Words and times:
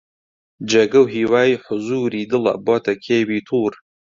جێگە 0.69 0.99
و 1.01 1.11
هیوای 1.15 1.59
حوزووری 1.63 2.29
دڵە 2.31 2.53
بۆتە 2.65 2.93
کێوی 3.05 3.39
توور 3.47 3.73